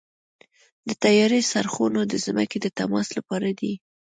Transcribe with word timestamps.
د 0.87 0.89
طیارې 1.03 1.41
څرخونه 1.51 2.01
د 2.07 2.13
ځمکې 2.25 2.57
د 2.61 2.67
تماس 2.77 3.07
لپاره 3.17 3.49
دي. 3.59 3.73